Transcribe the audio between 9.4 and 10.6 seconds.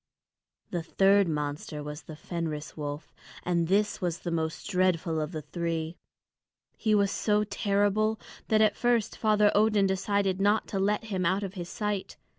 Odin decided